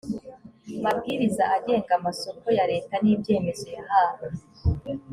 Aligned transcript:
mabwiriza 0.83 1.43
agenga 1.55 1.91
amasoko 1.99 2.45
ya 2.57 2.65
leta 2.71 2.95
n’ibyemezo 3.03 3.67
yahawe 3.75 4.27